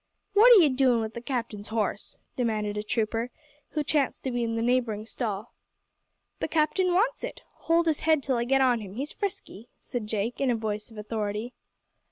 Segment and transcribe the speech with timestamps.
[0.33, 3.29] "What are ye doin' wi' the captain's horse?" demanded a trooper,
[3.73, 5.53] who chanced to be in the neighbouring stall.
[6.39, 7.43] "The captain wants it.
[7.67, 8.95] Hold his head till I get on him.
[8.95, 11.53] He's frisky," said Jake, in a voice of authority.